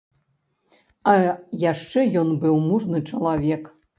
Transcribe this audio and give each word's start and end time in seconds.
А 1.11 1.15
яшчэ 1.65 2.05
ён 2.23 2.33
быў 2.45 2.55
мужны 2.71 3.05
чалавек. 3.13 3.71